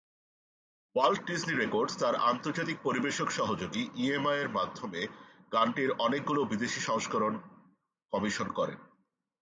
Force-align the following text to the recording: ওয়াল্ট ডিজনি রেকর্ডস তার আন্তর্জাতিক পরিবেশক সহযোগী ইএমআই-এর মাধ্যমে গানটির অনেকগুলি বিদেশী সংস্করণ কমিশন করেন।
ওয়াল্ট 0.95 1.21
ডিজনি 1.27 1.53
রেকর্ডস 1.55 1.93
তার 1.97 2.15
আন্তর্জাতিক 2.31 2.77
পরিবেশক 2.83 3.27
সহযোগী 3.31 3.83
ইএমআই-এর 3.95 4.49
মাধ্যমে 4.49 5.01
গানটির 5.51 5.91
অনেকগুলি 5.99 6.41
বিদেশী 6.51 6.81
সংস্করণ 6.81 7.33
কমিশন 8.13 8.47
করেন। 8.49 8.79